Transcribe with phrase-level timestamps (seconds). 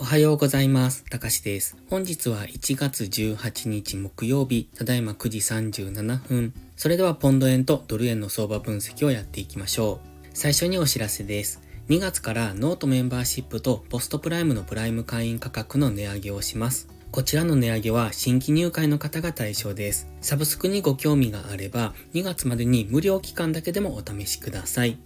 [0.00, 1.04] おはようございます。
[1.10, 1.76] たかしです。
[1.90, 6.54] 本日は1月18日木曜日、ただいま9時37分。
[6.76, 10.28] それではポンド円とドル円の相場分析をやっていきましょう。
[10.34, 11.60] 最初にお知らせです。
[11.88, 16.86] 2月からノートメンバーシップとポストプライムのプライム会員価格の値上げをします。
[17.10, 20.06] こちらの値上げは新規入会の方が対象です。
[20.20, 24.96] サブスクにご興味があれば、2月までに無料期間だけでもお試しください。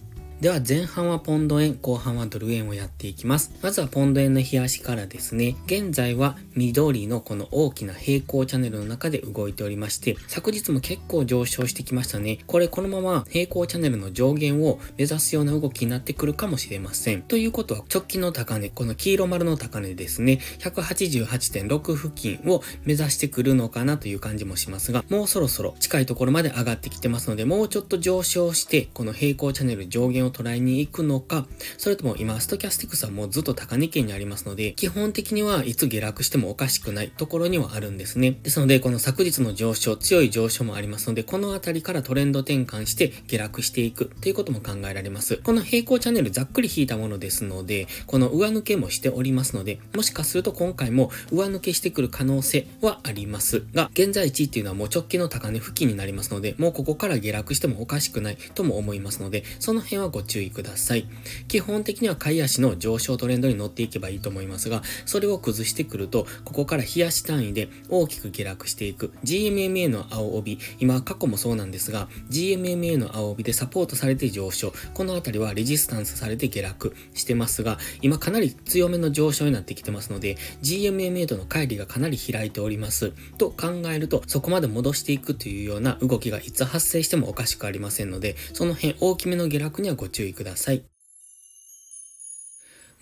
[0.43, 3.52] では前半はポンド円、後半はドル円をやっていきます。
[3.62, 5.55] まずはポンド円の冷やしからですね。
[5.66, 12.41] 現在は緑のこの大きな平行チャンネルの中で動いておりまして、昨日も結構上昇してきましたね。
[12.48, 17.23] これこのまま平行チャンネルの上限を目指すような動きになってくるかもしれません。
[17.23, 20.40] ということは直近の高値、この黄色丸の高値ですね。
[20.59, 31.46] 188.6付近を目指してくるのかなという感じもしますが、もうそろそろ近いところまで上がってきてますので、もうちょっと上昇して、この平行チャンネル上限を捉えに行くのか、
[31.78, 38.38] それとも今、ストキャスティクスはもうずっと高値圏にありますので、基本的にはいつ下落してもおかしくないところにはあるんですね。
[38.42, 45.37] ですので、この昨日の上昇、強い上昇もありますので、このあたりからトレンド転換して下落していくということも考えられます。
[45.37, 61.06] この平行チャンネルざっくり引いたものですので、この上抜けもしておりますので、もしかすると今回も上抜けしてくる可能性はありますが、現在地っていうのはもう直近の高値付近になりますので、もうここから下落してもおかしくないとも思いますので、その辺はご注意ください。
[61.48, 69.12] 基本的には買い足の上昇トレンドに乗っていけばいいと思いますが、それを崩してくると、ここから冷やし単位で大きく下落していく。
[69.25, 74.72] GMMA の青帯、今過去もそうなんですが、GMMA の青帯でサポートされて上昇。
[74.94, 83.12] このあたりはレジスタンスされて下落してますが、今かなり強めの上昇になってきてますので、GMMA との乖離がかなり開いております。
[83.38, 90.91] と考えると、そこまで戻していくというような動きがいつ発生してもおかしくありませんので、その辺大きめの下落にはご注意ください。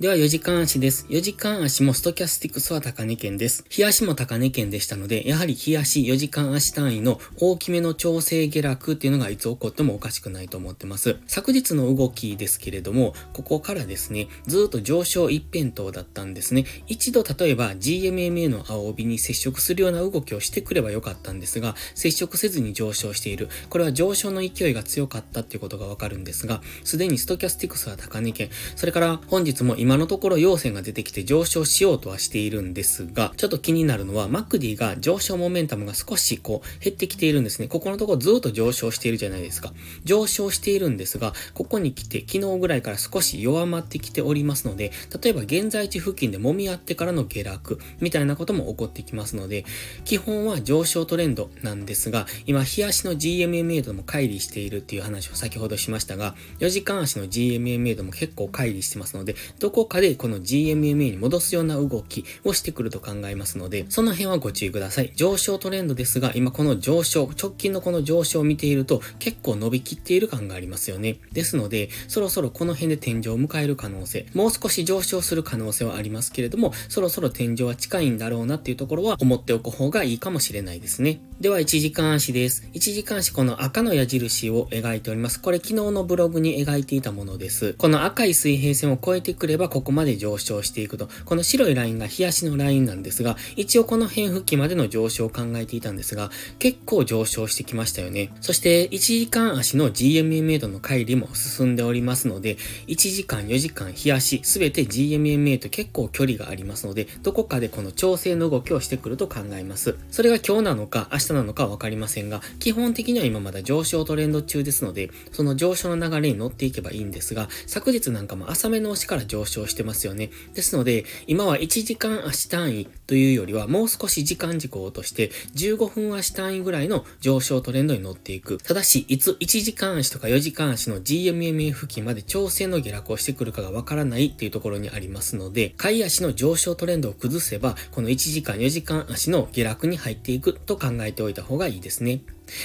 [0.01, 1.05] では4時間足です。
[1.11, 3.67] 4時間足もストキャスティクスは高値圏です。
[3.69, 11.17] 日足も高値圏でしたので、やはり日足4時間足単位の大きめの調整下落っていうのがいつ起こってもおかしくないと思ってます。
[11.27, 16.65] 昨日の動きですけれども、ここからですね、ずっと上昇一辺倒だったんですね。
[16.87, 23.51] 一度例えば GMMA の青帯に接触するような動きをしてくればよかったんですが、接触せずに上昇している。
[23.69, 37.67] これは上昇の勢いが強かったっていうことがわかるんですが、すでにストキャスティクスは高値圏、それから本日も今今のところ陽線が出てきて上昇しようとはしているんですが、ちょっと気になるのは、マクディが上昇モメンタムが少しこう減ってきているんですね。
[37.67, 39.73] ここのところずっと上昇しているじゃないですか。
[40.05, 49.65] 上昇しているんですが、ここに来て昨日ぐらいから少し弱まってきておりますので、例えば現在地付近で揉み合ってからの下落みたいなことも起こってきますので、
[50.05, 65.13] 基本は上昇トレンドなんですが、今、日足の GMMA とも乖離しているっていう話を先ほどしましたが、4時間足の GMMA とも結構乖離してますので、どここかでこの GMMA に戻すような動きをしてくると考えますので、その辺はご注意ください。
[65.15, 71.19] 上昇トレンドですが、今この上昇、直近のこの上昇を見ていると結構伸びきっている感がありますよね。
[71.33, 81.21] ですので、そろそろこの辺で天井を迎える可能性、もう少し上昇する可能性はありますけれども、そろそろ天井は近いんだろうなっていうところは思っておく方がいいかもしれないですね。
[81.41, 82.69] では、1時間足です。
[82.75, 85.41] 1時間足、この赤の矢印を描いております。
[85.41, 87.75] これ昨日のブログに描いていたものです。
[87.79, 91.09] この赤い水平線を越えてくれば、ここまで上昇していくと。
[91.25, 98.33] この白いラインが日足のラインなんですが、一応この辺付近までの上昇を考えていたんですが、結構上昇してきましたよね。
[98.41, 102.57] そして、1時間足の GMMA との乖離も進んでおりますので、
[102.89, 109.97] 1時間、4時間、日足、すべて GMMA と結構距離がありますので、どこかでこの調整の動きをしてくると考えます。
[110.11, 120.31] それが今日なのか、明日なのかわかりませんが、基本的には今まだ上昇トレンド中ですので、その上昇の流れに乗っていけばいいんですが、昨日なんかも浅めの押しから上昇をしてますよね。
[120.55, 128.59] ですので、今は1時間足単位というよりは、もう少し時間軸を落として、15分足単位ぐらいの上昇トレンドに乗っていく。
[128.59, 142.23] ただし、いつ1時間足とか4時間足の GMMA 付近まで調整の下落をしてくるかがわからないっていうところにありますので、買い足の上昇トレンドを崩せば、この1時間4時間足の下落に入っていくと考えておいた方がいいですね。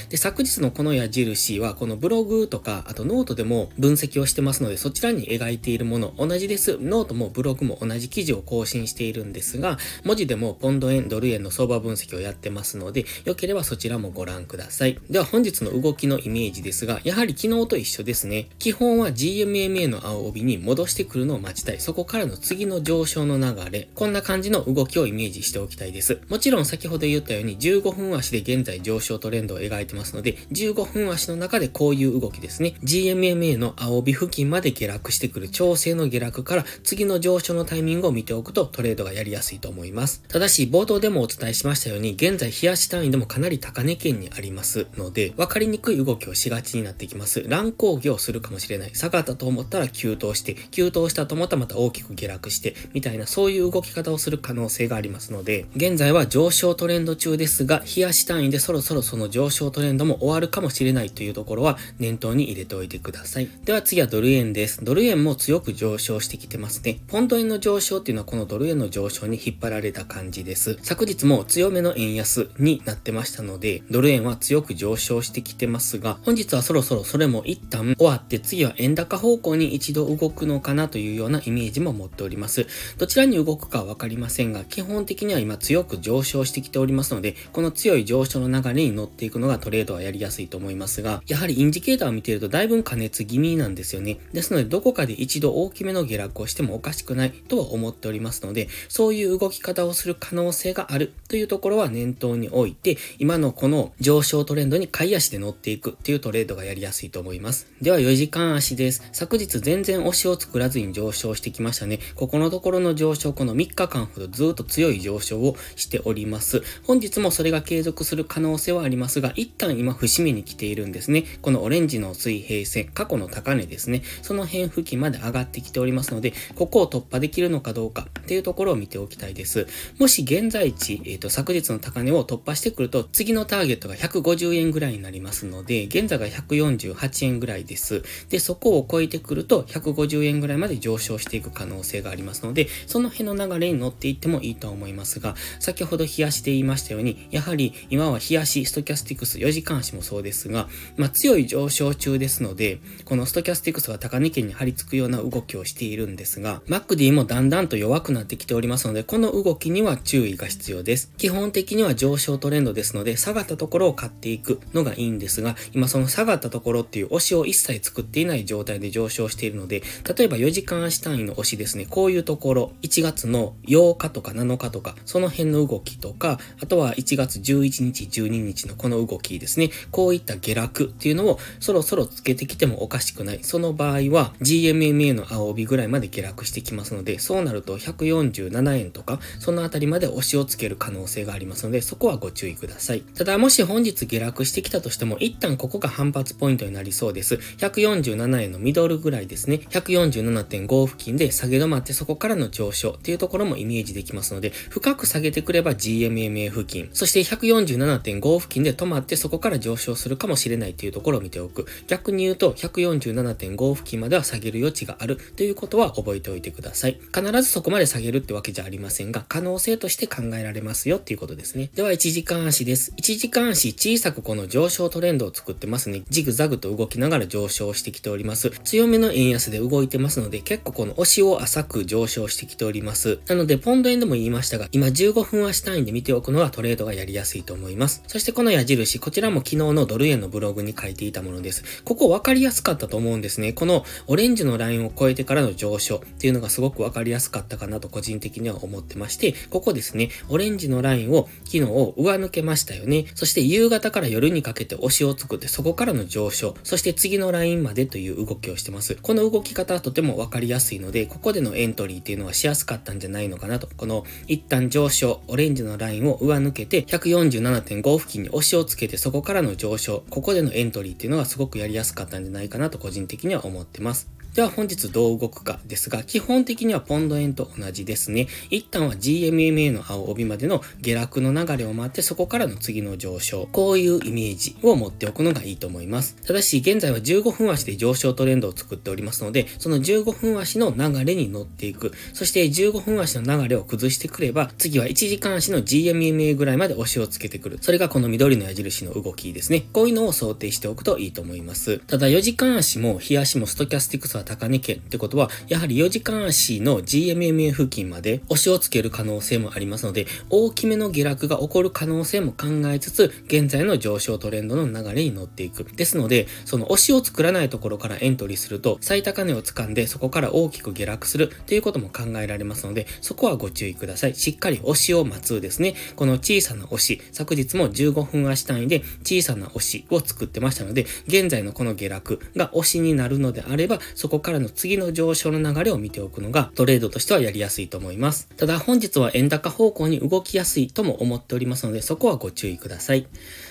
[0.10, 6.78] で、昨日のこの矢印は、このブログとか、あとノートでも分析をしてますので、そちらに描いているもの、同じです。
[6.80, 15.00] ノートもブログも同じ記事を更新しているんですが、文字でもポンド円、ドル円の相場分析をやってますので、良ければそちらもご覧ください。
[15.10, 18.50] では本日の動きのイメージですが、やはり昨日と一緒ですね。
[18.60, 21.80] 基本は GMMA の青帯に戻してくるのを待ちたい。
[21.80, 26.20] そこからの次の上昇の流れ、こんな感じの動きをイメージしておきたいです。
[26.30, 32.76] もちろん先ほど言ったように15分足で現在上昇トレンドを描描いてますので、15分足の中でこういう動きですね。
[32.84, 40.24] GMMA の青帯付近まで下落してくる調整の下落から次の上昇のタイミングを見ておくとトレードがやりやすいと思います。
[40.28, 47.44] ただし、冒頭でもお伝えしましたように、現在冷やし単位でもかなり高値圏にありますので、分かりにくい動きをしがちになってきます。
[47.48, 48.92] 乱高下をするかもしれない。
[48.94, 63.50] 下がったと思ったら急騰して、急騰したと思ったらまた大きく下落して、みたいなそういう動き方をする可能性がありますので、現在は上昇トレンド中ですが、冷やし単位でそろそろその上昇トレンドも終わるかもしれないというところは念頭に入れておいてください。
[63.64, 64.84] では次はドル円です。
[64.84, 67.00] ドル円も強く上昇してきてますね。
[67.08, 70.78] ポンド円の上昇っていうのはこのドル円の上昇に引っ張られた感じです。
[70.82, 82.68] 昨日も強めの円安になってましたので、ドル円は強く上昇してきてますが、本日はそろそろそれも一旦終わって次は円高方向に一度動くのかなというようなイメージも持っております。
[82.98, 94.20] どちらに動くかわかりませんが、基本的には今強く上昇してきておりますので、この強い上昇の流れに乗っていくのがトレードはやりやすいと思いますが、やはりインジケーターを見ているとだいぶ加熱気味なんですよね。
[94.34, 107.68] ですので、どこかで一度大きめの下落をしてもおかしくないとは思っておりますので、そういう動き方をする可能性があるというところは念頭に置いて、今のこの上昇トレンドに買い足で乗っていくっていうトレードがやりやすいと思います。
[107.82, 109.04] では4時間足です。
[109.12, 112.00] 昨日全然押しを作らずに上昇してきましたね。
[112.16, 116.62] ここのところの上昇、この3日間ほどずっと強い上昇をしております。
[116.84, 121.24] 本日もそれが継続する可能性はありますが、一旦今節目に来ているんですね。
[121.42, 124.04] このオレンジの水平線、過去の高値ですね。
[124.22, 129.68] その辺付近まで上がってきておりますので、ここを突破できるのかどうかっていうところを見ておきたいです。
[130.00, 138.04] もし現在地、えっ、ー、と、昨日の高値を突破してくると、次のターゲットが150円ぐらいになりますので、現在が148円ぐらいです。
[138.30, 150.68] で、そこを超えてくると、150円ぐらいまで上昇していく可能性がありますので、その辺の流れに乗っていってもいいと思いますが、先ほど冷やしで言いましたように、やはり今は冷やし、ストキャスティックス4時間足もそうですが、
[150.98, 161.12] まあ、強い上昇中ですので、このストキャスティクスが高値圏に張り付くような動きをしているんですが、MacD もだんだんと弱くなってきておりますので、この動きには注意が必要です。
[161.18, 169.84] 基本的には上昇トレンドですので、下がったところを買っていくのがいいんですが、今その下がったところっていう押しを一切作っていない状態で上昇しているので、
[170.18, 183.40] 例えば4時間足単位の押しですね、こういうところ、1月の8日とか7日とか、その辺の動きとか、あとは1月11日、12日のこの動きですね、こういった下落っていうのをそろそろつけてきてもおかしくない。
[183.44, 193.02] その場合は GMMA の青帯ぐらいまで下落してきますので、そうなると147円とか、そのあたりまで押しをつける可能性がありますので、そこはご注意ください。
[193.02, 197.36] ただ、もし本日下落してきたとしても、一旦ここが反発ポイントになりそうです。
[197.58, 199.62] 147円のミドルぐらいですね。
[199.70, 211.66] 147.5付近で下げ止まってそこからの上昇っていうところもイメージできますので、深く下げてくれば GMMA 付近、そして147.5付近で止まってそこから上昇するかもしれないっていうところを見ておく。
[211.88, 217.00] 逆に言うと、147.5付近までは下げる余地があるということは覚えておいてください。
[217.14, 221.70] 必ずそこまで下げるってわけじゃありませんが、可能性として考えられますよっていうことですね。
[221.76, 222.94] では、1時間足です。
[222.98, 226.04] 1時間足小さくこの上昇トレンドを作ってますね。
[226.10, 228.50] ジグザグと動きながら上昇してきております。
[228.64, 233.20] 強めの円安で動いてますので、結構この押しを浅く上昇してきております。
[233.28, 238.04] なので、ポンド円でも言いましたが、今15分足単位で見ておくのはトレードがやりやすいと思います。
[238.08, 241.64] そしてこの矢印、こちらも昨日のドル円のブログに書いていたものです。
[241.84, 243.54] ここ分かりやすかったと思うんですね。
[243.54, 253.06] このオレンジのラインを超えてからの上昇っていうのがすごく分かりやすかったかなと個人的には思ってまして、ここですね、オレンジのラインを昨日上抜けましたよね。
[253.16, 258.98] そして夕方から夜にかけて押しを作ってそこからの上昇、そして次のラインまでという動きをしてます。
[259.02, 263.70] この動き方はとても分かりやすいので、ここでのエントリーっていうのはしやすかったんじゃないのかなと。
[263.76, 274.10] この一旦上昇、オレンジのラインを上抜けて147.5付近に押しをつけてそこからの上昇、ここでのエントリーっていうのがすごくやりやすかったんじゃないかなと個人的には思ってます。
[274.36, 278.28] では本日どう動くかですが、基本的にはポンド円と同じですね。
[278.50, 283.48] 一旦は GMMA の青帯までの下落の流れを待って、そこからの次の上昇。
[283.54, 286.18] こういうイメージを持っておくのがいいと思います。
[286.18, 291.94] ただし、現在は15分足で上昇トレンドを作っておりますので、その15分足の流れに乗っていく。
[292.12, 297.60] そして15分足の流れを崩してくれば、次は1時間足の GMMA ぐらいまで押しをつけてくる。
[297.62, 299.68] それがこの緑の矢印の動きですね。
[299.72, 301.80] こういうのを想定しておくといいと思います。
[301.80, 315.64] ただ4時間足も日足もストキャスティクスは高値圏ってことは、やはり4時間足の GMMA 付近まで押しをつける可能性もありますので、大きめの下落が起こる可能性も考えつつ、現在の上昇トレンドの流れに乗っていく。
[315.64, 324.16] ですので、その押しを作らないところからエントリーすると、最高値を掴んでそこから大きく下落するということも考えられますので、そこはご注意ください。
[324.16, 325.76] しっかり押しを待つですね。
[325.96, 338.28] この小さな押し、昨日も15分足単位で小さな押しを作ってましたので、現在のこの下落が押しになるのであれば、そこからの次の上昇の流れを見ておくのがトレードとしてはやりやすいと思います。
[338.38, 343.08] ただ本日は円高方向に動きやすいとも思っておりますので、そこはご注意ください。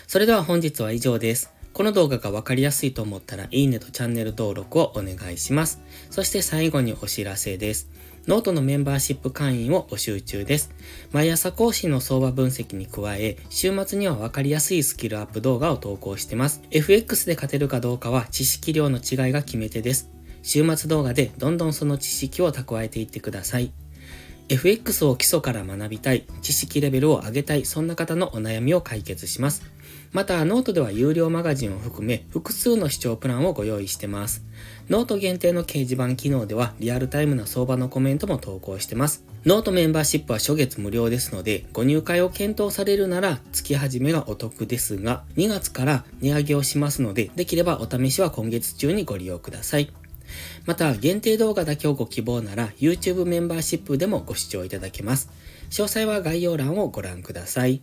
[0.06, 1.52] それでは本日は以上です。
[1.72, 5.80] この動画がわかりやすいと思ったら、いいねとチャンネル登録をお願いします。
[6.08, 7.88] そして最後にお知らせです。
[8.26, 10.70] ノートのメンバーシップ会員を募集中です。
[11.12, 16.62] 毎朝更新の相場分析に加え、週末にはわかりやすいスキルアップ動画を投稿してます。
[16.70, 20.10] FX で勝てるかどうかは知識量の違いが決め手です。
[20.42, 23.72] 週末動画でどんどんその知識を蓄えていってください。
[24.48, 29.73] FX を基礎から学びたい、知識レベルを上げたい、そんな方のお悩みを解決します。
[30.14, 34.44] また、ノートでは有料マガジンを含め、複数の視聴プランをご用意してます。
[34.88, 39.24] ノート限定の掲示板機能では、リアルタイムな相場のコメントも投稿してます。
[39.44, 49.92] ノートメンバーシップは初月無料ですので、ご入会を検討されるなら、月始めがお得ですが、2月から値上げをしますので、できればお試しは今月中にご利用ください。
[50.64, 55.28] また、限定動画だけをご希望なら、YouTube メンバーシップでもご視聴いただけます。
[55.70, 57.82] 詳細は概要欄をご覧ください。